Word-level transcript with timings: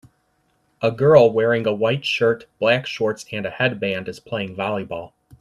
A 0.81 0.89
girl 0.89 1.31
wearing 1.31 1.67
a 1.67 1.73
white 1.75 2.05
shirt, 2.05 2.45
black 2.57 2.87
shorts, 2.87 3.23
and 3.31 3.45
a 3.45 3.51
headband 3.51 4.09
is 4.09 4.19
playing 4.19 4.55
volleyball. 4.55 5.11